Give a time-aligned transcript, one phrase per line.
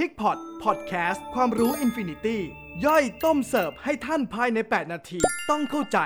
[0.00, 2.40] Pig Pod Podcast ความรู้ infinity
[2.84, 5.18] ย่อยต้มเสิร์ฟให้ท่านภายใน 8 นาที
[5.50, 5.98] ต้องเข้าใจ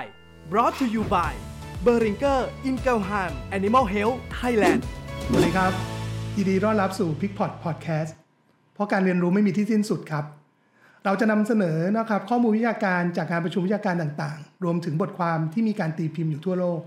[0.51, 1.33] brought to you by
[1.85, 3.23] b e r i n g e r i n g e l h a
[3.29, 4.81] m Animal Health Thailand
[5.25, 5.71] สวัสดีครับ
[6.37, 8.11] ยินดีต้อนรับสู่ p i c p o t Podcast
[8.73, 10.25] เพราะการเรียนรู้ไม่มีที่สิ้นสุดครับ
[11.05, 16.81] เราจะนำเสนอนะครับข้อมูลวิชาการจากการประชุมวิชาการต่างๆ รวมถึงบทความที่มีการตีพิมพ์อยู่ทั่วโลก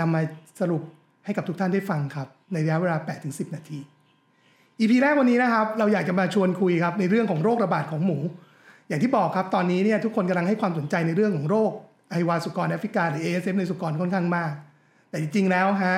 [0.00, 0.20] นำมา
[0.60, 0.82] สรุป
[1.24, 2.96] ให้กับทุกท่านได้ฟังครับ ในระยะเวลา
[3.26, 3.80] 8-10 นาที
[4.80, 8.18] EP แรกวันนี้นะครับเราอยากจะมาชวนคุยครับในเรื่องของโรคระบาดของหมู
[8.88, 11.70] อย่างที่บอกครับตอนนี้เนี่ยทุกคนกำลังให้ความสนใจในเรื่องของโรค
[12.10, 14.52] ไอวาสุกรแอฟริกาหรือ ASF ในสุกรค่อนข้างมาก
[15.10, 15.96] แต่จริงๆแล้วฮะ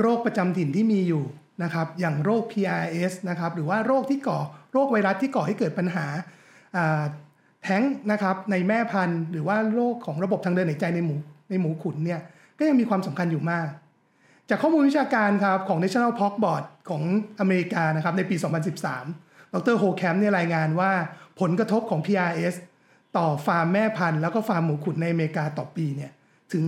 [0.00, 1.24] โรคประจำถิ่นที่มีอยู่
[1.62, 4.38] นะครับอย่างโรค PRS นะครับหรือว่าโรคที่ก่อ
[4.72, 6.06] โรคไวรัสที่ก่อให้เกิดปัญหา
[7.62, 11.16] แท้งนะครับในแม่พันธุ์ หรือว่าโรคของระบบทางเดินหายใจในหมู
[11.50, 12.20] ในหมูขุนเนี่ย
[12.58, 13.66] ก็ยังมีความสำคัญอยู่มาก
[14.54, 17.02] จากข้อมูลวิชาการครับของ National Pork Board ของ
[17.40, 18.36] อเมริกานะครับในปี
[18.94, 20.92] 2013 ดร Holtkamp เนี่ยรายงานว่า
[21.40, 22.54] ผลกระทบของ PRRS
[23.16, 26.10] ต่อฟาร์มแม่พันธุ์แล้วก็ฟาร์มหมูขุนในอเมริกาต่อปีเนี่ย
[26.52, 26.64] ถึง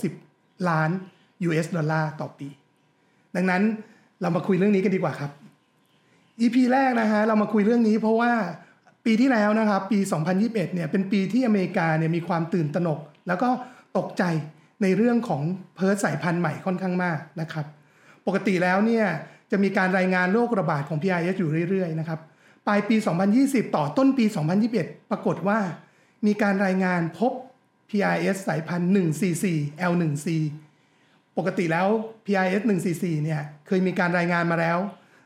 [0.00, 0.90] 560 ล้าน
[1.48, 2.48] US ดอลลาร์ต่อปี
[3.36, 3.62] ดังนั้น
[4.20, 5.30] เรามาคุยเรื่องนี้กันดีกว่าครับ
[6.40, 8.32] EP แรกนะฮะเรามาคุยเรื่องนี้เพราะว่า
[9.04, 9.98] ปีที่แล้วนะครับปี
[10.36, 13.48] 2021เนี่ยเป็นปีที่อเมริกาเนี่ยมีความตื่นตระหนก แล้วก็
[13.98, 14.24] ตกใจ
[14.82, 15.42] ในเรื่องของ
[15.74, 17.66] เพิร์สสายพันธุ์ใหม่ค่อนข้างมากนะครับ
[18.26, 19.06] ปกติแล้วเนี่ย
[19.50, 22.20] จะมีการรายงานโรคระบาดของ PRS อยู่เรื่อยๆนะครับ
[22.66, 22.96] ปลายปี
[23.36, 24.24] 2020 ต่อต้นปี
[24.68, 25.58] 2021 ปรากฏว่า
[26.26, 27.32] มีการรายงานพบ
[27.90, 28.90] PRS สายพันธุ์
[29.40, 30.26] 144 L1C
[31.36, 31.88] ปกติแล้ว
[32.26, 32.62] PRS
[32.94, 34.78] 144 เนี่ยเคยมีการรายงานมาแล้ว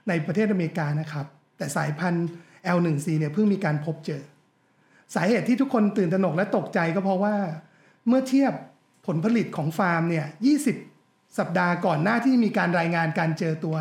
[0.08, 2.28] ในประเทศอเมริกานะครับ แต่สายพันธุ์
[2.77, 4.22] L1C เนี่ยเพิ่งมีการพบเจอ
[5.14, 7.36] สาเหตุที่ทุกคนตื่นตระหนกและตกใจก็เพราะว่า
[8.08, 8.52] เมื่อเทียบ
[9.06, 10.27] ผลผลิตของฟาร์มเนี่ย
[10.80, 13.77] 20 สัปดาห์ก่อนหน้าที่มีการรายงานการเจอตัว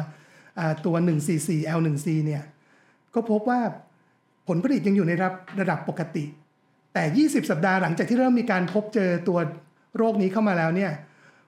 [0.85, 0.95] ตัว
[1.35, 2.43] 144 L1C เนี่ย
[3.13, 3.59] ก็พบว่า
[4.47, 6.25] ผลผลิตยังอยู่ในระดับระดับปกติ
[6.93, 9.39] แต่ 20 สัปดาห์หลังจากที่เริ่มมีการพบเจอตัว
[9.97, 10.91] โรคนี้เข้ามาแล้วเนี่ย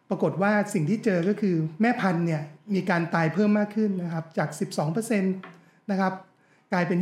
[0.09, 2.41] ปรากฏว่าสิ่งที่เจอก็คือแม่พันธุ์เนี่ย
[2.73, 4.49] มีการตายเพิ่มมากขึ้นนะครับจาก
[4.99, 6.13] 12%นะครับ
[6.73, 6.97] กลายเป็น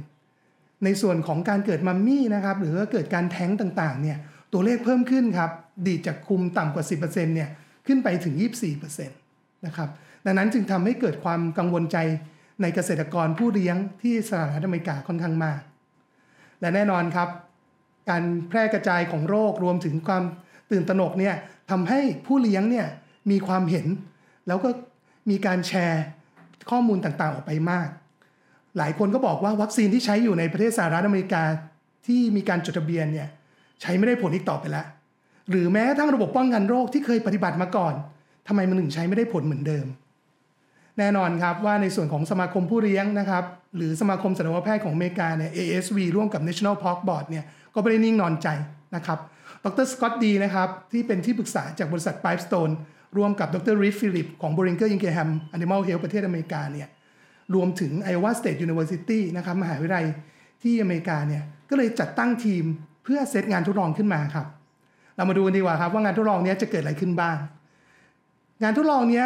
[0.00, 4.18] 24%ในส่วนของการเกิดมัมมี่นะครับหรือว่าเกิดการแท้งต่างๆเนี่ย
[4.54, 5.50] ตัวเลขเพิ่มขึ้นครับ
[5.86, 7.50] ดีจากคุมต่ำกว่า 10%เนี่ย
[7.86, 8.34] ขึ้นไปถึง
[8.80, 9.88] 24%นะครับ
[10.24, 11.96] ดังนั้นจึงทำให้เกิดความกังวลใจ
[12.62, 15.60] ในเกษตรกรผู้เลี้ยงที่สหรัฐอเมริกาค่อนข้างมาก
[16.60, 17.28] และแน่นอนครับ
[18.10, 20.22] การแพร่กระจายของโรครวมถึงความ
[20.70, 21.34] ตื่นตระหนกเนี่ย
[21.70, 22.86] ทำให้ผู้เลี้ยงเนี่ย
[23.30, 23.86] มีความเห็น
[24.46, 24.68] แล้วก็
[25.30, 26.02] มีการแชร์
[26.70, 27.88] ข้อมูลต่างๆออกไปมาก
[28.78, 31.42] หลายคนก็บอกว่าวัคซีนที่ใช้อยู่ในประเทศสหรัฐอเมริกา
[32.06, 33.28] ที่มีการจดทะเบียนเนี่ย
[33.82, 34.86] ใช้ไม่ได้ผลอีกต่อไปแล้ว
[35.50, 37.94] หรือแม้ทั้งระบบป้องกันโรคที่เคยปฏิบัติมาก่อน
[38.48, 39.86] ทำไมมันถึงใช้ไม่ได้ผลเหมือนเดิม
[40.98, 43.44] แน่นอนครับว่าในส่วนของสมาคมผู้เลี้ยงนะครับ
[43.76, 48.48] หรือสมาคมสัตวแพทย์ของอเมริกาเนี่ย ASV ร่วมกับ National Pork Board เนี่ยก็ไม่ได้นิ่งนอนใจ
[48.96, 49.18] นะครับ
[49.64, 52.72] ดร Scott Dee นะครับที่เป็นที่ปรึกษาจากบริษัท Pipestone
[53.16, 56.88] ร่วมกับดร Reid Philips ของ Boehringer Ingelheim Animal Health ประเทศอเมริกาเนี่ย
[57.54, 60.06] รวมถึง Iowa State University นะครับมหาวิทยาลัย
[60.62, 62.64] ที่อเมริกาเนี่ยก็เลยจัดตั้งทีม
[63.04, 64.46] เพื่อเซตงานทดลองขึ้นมาครับ
[65.16, 67.36] เรามาดูกันดีกว่าครับว่างานทดลองนี้จะเกิดอะไรขึ้นบ้าง
[68.62, 69.24] งานทดลองนี้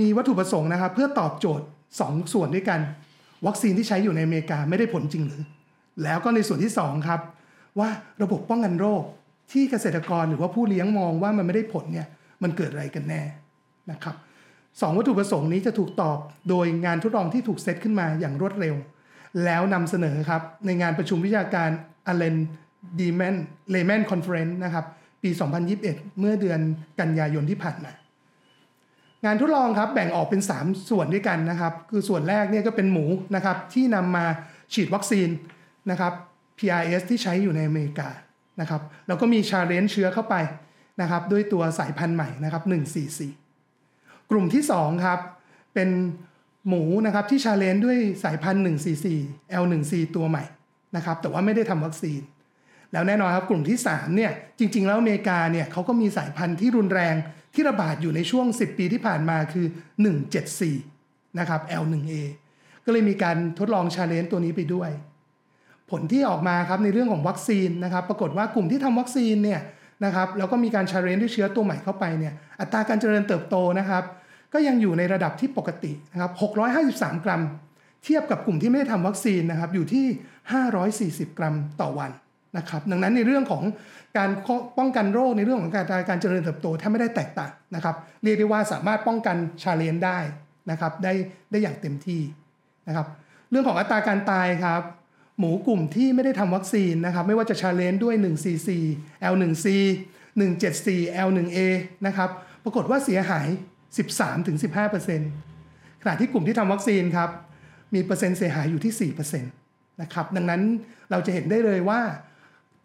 [0.00, 1.66] มีวัตถุประสงค์นะครับ เพื่อตอบโจทย์
[1.98, 2.80] 2 ส่วนด้วยกัน
[3.46, 5.42] วัคซีนที่ใช้อยู่ในอเมริกาไม่ได้ผลจริงหรือ
[6.02, 7.20] แล้วก็ในส่วนที่ 2 ครับ
[7.78, 7.88] ว่า
[8.22, 9.02] ระบบป้องกันโรค
[9.52, 12.08] ที่เกษตรกรหรือว่าผู้เลี้ยงมองว่ามันไม่ได้ผลเนี่ย
[12.42, 13.22] มันเกิดอะไรกันแน่
[13.90, 14.14] นะครับ
[14.80, 16.18] สองวัตถุประสงค์นี้จะถูกตอบ
[16.48, 18.74] โดยงานทดลองที่ถูกเซตขึ้นมาอย่างรวดเร็ว
[19.44, 21.70] แล้วนำเสนอครับในงานประชุมวิชาการ
[22.06, 22.36] Allen
[22.98, 23.00] D.
[23.06, 24.84] Leman Conference นะครับ
[25.22, 25.30] ปี
[25.74, 26.60] 2021 เมื่อเดือน
[27.00, 27.92] กันยายนที่ผ่านมา
[29.24, 34.24] งานทดลองครับแบ่งออกเป็น 3 ส่วนด้วยกันนะครับ คือส่วนแรกเนี่ยก็เป็นหมูนะครับที่นำมา
[34.72, 35.28] ฉีดวัคซีน
[35.90, 36.12] นะครับ
[36.58, 38.08] PRRS ที่ใช้อยู่ในอเมริกา
[38.60, 40.34] นะครับแล้วก็มี challenge เชื้อเข้าไป
[41.00, 42.62] นะครับด้วยตัวสายพันธุ์ใหม่นะครับ
[43.46, 45.20] 144 กลุ่มที่ 2 ครับ
[45.74, 45.88] เป็น
[46.68, 48.62] หมูนะครับที่ challenge ด้วยสายพันธุ์
[49.08, 50.44] 144 L1C ตัวใหม่
[50.96, 52.20] นะครับแต่ว่าไม่ได้ทำวัคซีน
[52.96, 57.14] แล้วแน่นอนครับกลุ่มที่3เนี่ยจริง ๆ แล้วอเมริกาเนี่ยเขาก็มีสายพันธุ์ที่รุนแรง
[57.54, 59.66] ที่ระบาดอยู่ในช่วง 10 ปีที่ผ่านมาคือ
[60.52, 62.12] 174 นะครับ L1A
[62.84, 64.90] ก็เลยมีการทดลอง challenge ตัวนี้ไปด้วย
[65.90, 69.60] ผลที่ออกมาครับในเรื่องของวัคซีนนะครับ ปรากฏว่ากลุ่มที่ทำวัคซีนเนี่ย
[70.04, 74.04] นะครับแล้วก็มีการ challenge ด้วยเชื้อตัวใหม่เข้าไปเนี่ยอัตราการเจริญเติบโตนะครับ
[74.52, 76.32] ก็ยังอยู่ในระดับที่ปกตินะครับ
[76.78, 77.42] 653 กรัม
[78.04, 80.06] เทียบกับกลุ่มที่ไม่ได้ทำวัคซีนนะครับอยู่ที่
[81.30, 82.10] 540 กรัมต่อวัน
[82.58, 83.64] นะครับดังนั้นในเรื่องของ
[84.18, 84.30] การ
[84.78, 90.18] ป้องกันโรคในเรื่องของการการเจริญเติบโตแทบไม่ได้แตกต่างนะครับเรียกได้ว่าสามารถป้องกันชาเลนได้
[90.70, 91.12] นะครับได้
[91.50, 92.22] ได้อย่างเต็มที่
[92.88, 93.06] นะครับ
[93.50, 94.82] เรื่องของอัตราการตายครับ
[95.38, 98.14] หมูกลุ่มที่ไม่ได้ทำวัคซีนนะครับไม่ว่าจะชาเลนด้วย
[98.72, 99.66] 144 L1C
[100.46, 101.58] 174 L1A
[102.06, 102.30] นะครับ
[102.64, 103.48] ปรากฏว่าเสียหาย
[104.34, 107.30] 13-15%ขณะที่กลุ่มที่ทำวัคซีนครับ
[107.94, 109.12] มีเปอร์เซ็นต์เสียหายอยู่ที่
[109.42, 110.62] 4%นะครับดังนั้น
[111.10, 112.00] เราจะเห็นได้เลยว่า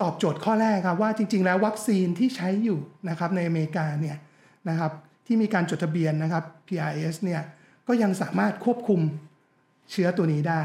[0.02, 4.18] ตอบโจทย์ข้อแรกครับว่าจริง ๆ แล้ววัคซีนที่ใช้อยู่นะครับในอเมริกาเนี่ย
[4.70, 4.92] นะครับ
[5.26, 7.42] ที่มีการจดทะเบียนนะครับ PRRS เนี่ย
[7.88, 9.02] ก็ยังสามารถควบคุม
[9.92, 10.62] เชื้อตัวนี้ได้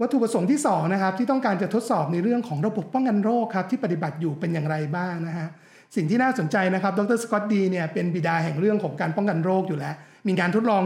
[0.00, 5.48] วัตถุประสงค์ที่2นะครับที่ต้องการจะทดสอบในเรื่องของระบบป้องกันโรคครับที่ปฏิบัติอยู่เป็นอย่างไรบ้างนะฮะ
[5.96, 9.94] สิ่งที่น่าสนใจนะครับดร Scott Dee เนี่ยเป็นบิดาแห่งเรื่องของการป้องกันโรคอยู่แล้ว
[10.26, 10.82] มีการทดลอง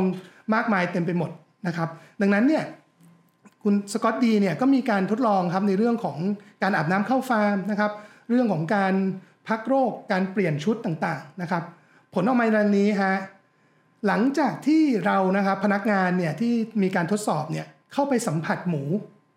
[0.54, 1.31] มากมายเต็มไปหมด
[1.66, 1.88] นะครับ
[2.20, 2.64] ดังนั้นเนี่ย
[3.62, 6.18] คุณ Scott Dee เนี่ยก็มีการทดลองครับในเรื่องของ
[6.62, 7.92] การอาบน้ำเข้าฟาร์มนะครับ
[8.28, 8.94] เรื่องของการ
[9.48, 11.62] พักโรคการเปลี่ยนชุดต่างๆนะครับ
[12.14, 13.14] ผลออกมาดังนี้ฮะ
[14.06, 18.82] หลังจากที่เรานะครับพนักงานเนี่ยที่มีการทดสอบเนี่ยเข้าไปสัมผัสหมู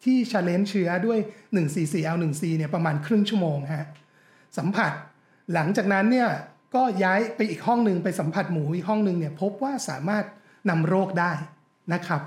[0.03, 1.19] ที่ challenge เชื้อด้วย
[1.55, 3.87] 144L1C เนี่ยประมาณครึ่งชั่วโมงฮะ
[4.57, 4.91] สัมผัส
[5.53, 6.29] หลังจากนั้นเนี่ย
[6.75, 10.25] ก็ย้ายไปอีกห้องหนึ่งไปสัมผัสหมูอีกห้องหนึ่งเนี่ยพบว่าสามารถ
[10.69, 11.31] นำโรคได้
[11.93, 12.21] นะครับ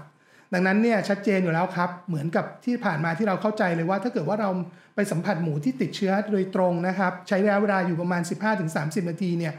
[0.55, 4.51] ดังนั้นเนี่ยชัดเจนอยู่แล้วครับ เหมือนกับที่ผ่านมาที่เราเข้าใจเลยว่าถ้าเกิดว่าเรา
[4.95, 8.23] ไปสัมผัสหมูที่ติดเชื้อโดยตรงนะครับ ใช้ระยะเวลาอยู่ประมาณ
[8.67, 9.55] 15-30 นาทีเนี่ย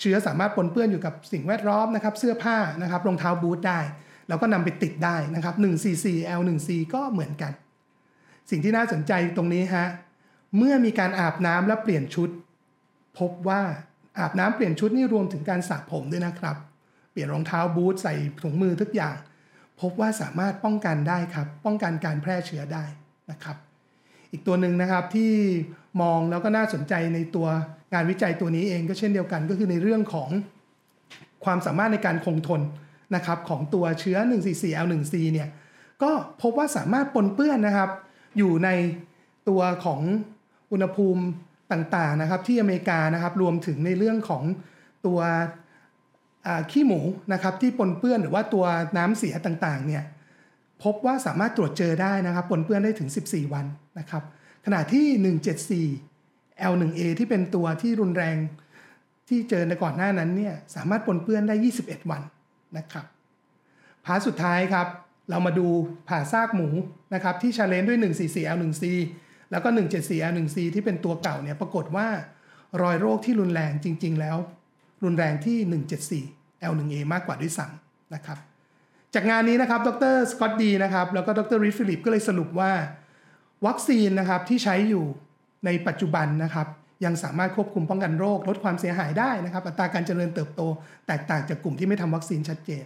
[0.00, 3.80] เชื้อสามารถปนเปื้อนอยู่กับสิ่งแวดล้อมนะครับเสื้อผ้านะครับรองเท้าบูทได้
[4.28, 7.52] แล้วก็นำไปติดได้นะครับ 144L1C ก็เหมือนกัน
[8.50, 9.86] สิ่งที่น่าสนใจตรงนี้ฮะ
[10.58, 12.30] เมื่อมีการอาบน้ำและเปลี่ยนชุด
[13.18, 13.62] พบว่า
[14.18, 16.56] อาบน้ำเปลี่ยนชุดนี่รวมถึงการสระผมด้วยนะครับ
[17.12, 19.16] เปลี่ยนรองเท้าบูทใส่ถุงมือทุกอย่าง
[19.80, 22.84] พบว่าสามารถป้องกันได้ครับ ป้องกันการแพร่เชื้อได้
[23.30, 23.56] นะครับ
[24.32, 25.32] อีกตัวหนึ่งนะครับที่
[26.02, 27.48] มองแล้วก็น่าสนใจในตัว
[27.92, 30.30] งานวิจัยตัวนี้เองก็เช่นเดียวกันก็คือในเรื่องของ
[31.44, 32.60] ความสามารถในการคงทน
[33.14, 35.48] นะครับของตัวเชื้อ 144L1C เนี่ย
[36.02, 36.10] ก็
[36.42, 37.90] พบว่าสามารถปนเปื้อนนะครับ
[38.38, 38.68] อยู่ใน
[39.48, 40.00] ตัวของ
[40.72, 41.22] อุณหภูมิ
[41.72, 44.44] ต่างๆนะครับที่อเมริกานะครับรวมถึงในเรื่องของ
[45.06, 45.20] ตัว
[46.70, 47.00] ขี้หมู
[47.32, 48.64] นะครับที่ปนเปื้อนหรือว่าตัว
[48.96, 50.04] น้ำเสียต่างๆเนี่ย
[50.82, 53.66] พบว่าสามารถตรวจเจอได้นะครับปนเปื้อนได้ถึง 14 วัน
[53.98, 54.22] นะครับ
[54.66, 58.36] ขณะที่ 174 L1A ที่เป็นตัวที่รุนแรง
[59.28, 62.22] ที่เจอในก่อนหน้านั้นเนี่ยสามารถปนเปื้อนได้ 21 วัน
[62.78, 63.04] นะครับ
[64.04, 64.86] พาสุดท้ายครับ
[65.30, 65.66] เรามาดู
[66.08, 66.68] ผ่าซากหมู
[67.14, 68.84] นะครับที่ challenge ด้วย 144L1C
[69.50, 72.08] แล้วก็ 174L1C ที่เป็นตัวเก่าเนี่ยปรากฏว่า
[72.82, 74.36] รอยโรคที่รุนแรงจริง ๆ แล้ว
[75.02, 75.58] รุนแรงที่
[76.22, 78.38] 174L1A มากกว่าด้วยซ้ำนะครับ
[79.14, 82.72] จากงานนี้นะครับ ดร Scott Dee นะครับ แล้วก็ดร Reid Philips ก็เลยสรุปว่า
[83.66, 85.04] วัคซีนนะครับที่ใช้อยู่
[85.64, 86.66] ในปัจจุบันนะครับ
[87.04, 90.60] ยังสามารถควบคุมป้องกันโรค ลดความเสียหายได้นะครับ อัตราการเจริญเติบโต
[91.06, 92.84] แตกต่างจากกลุ่มที่ไม่ทำวัคซีนชัดเจน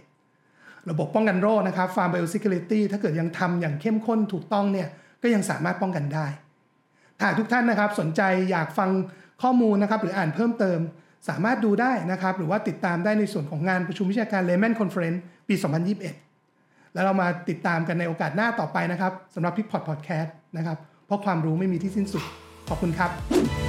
[0.89, 4.87] ระบบป้องกันโรคนะครับ Farm Biosecurity ถ้าเกิดยังทำอย่างเข้มข้นถูกต้องเนี่ย
[5.21, 6.27] ก็ยังสามารถป้องกันได้
[7.19, 8.21] ถ้าทุกท่านนะครับสนใจ
[8.51, 8.89] อยากฟัง
[9.41, 10.79] ข้อมูลนะครับ หรืออ่านเพิ่มเติม
[11.27, 15.55] สามารถดูได้นะครับ หรือว่าติดตามได้ในส่วนของงานประชุมวิชาการ Layman Conference ปี
[16.23, 22.23] 2021 แล้วเรามาติดตามกันในโอกาสหน้าต่อไปนะครับสำหรับพิกพอดพอดแคสต์นะครับ เพราะความรู้ไม่มีที่สิ้นสุด
[22.69, 23.68] ขอบคุณครับ